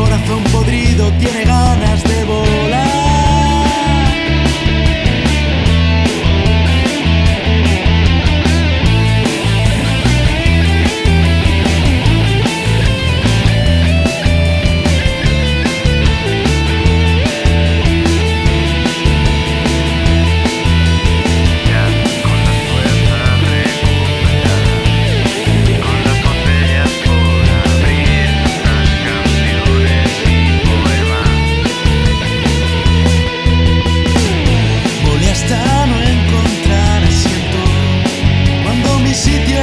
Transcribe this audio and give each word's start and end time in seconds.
corazón 0.00 0.42
podrido 0.52 1.12
tiene 1.18 1.44
ganas 1.44 2.02
de 2.04 2.24
volver. 2.24 2.49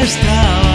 Está. 0.03 0.66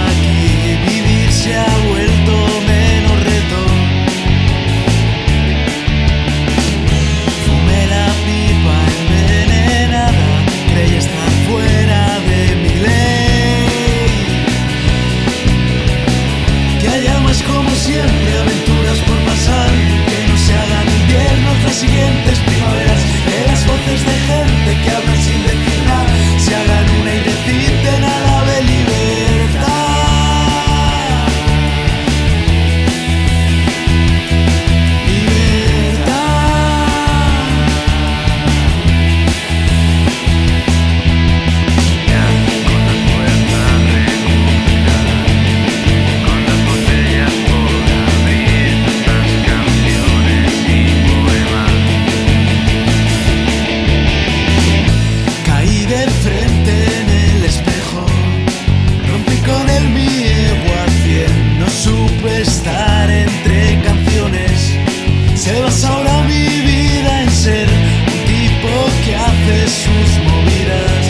Se 65.42 65.60
basa 65.60 65.88
ahora 65.88 66.22
mi 66.22 66.46
vida 66.46 67.22
en 67.22 67.30
ser 67.32 67.68
un 67.68 68.18
tipo 68.30 68.70
que 69.04 69.16
hace 69.16 69.68
sus 69.68 70.22
movidas 70.22 71.04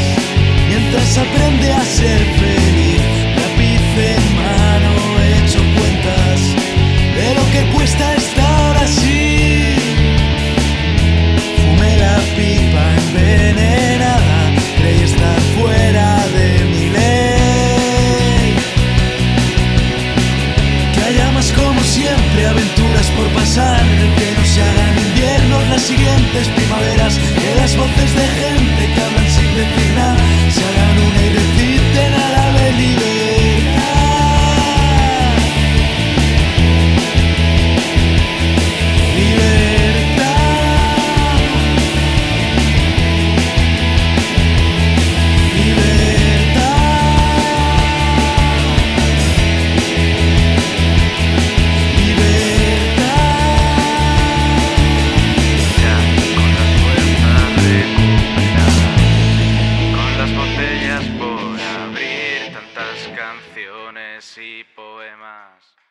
mientras 0.71 1.19
aprende 1.19 1.71
a 1.71 1.85
ser. 1.85 2.02
como 21.65 21.81
siempre 21.83 22.47
aventuras 22.47 23.07
por 23.11 23.29
pasar 23.29 23.81
que 24.19 24.33
no 24.37 24.45
se 24.45 24.63
hagan 24.63 24.99
inviernos 24.99 25.69
las 25.69 25.83
siguientes 25.83 26.49
primaveras 26.49 27.19
que 27.19 27.55
las 27.57 27.77
voces 27.77 28.15
de 28.15 28.27
gente 28.43 28.95
que 28.95 29.01
hablan 29.01 29.31
sin 29.31 29.55
decir 29.57 29.95
nada. 29.95 30.42
canciones 63.33 64.37
y 64.37 64.63
poemas. 64.77 65.82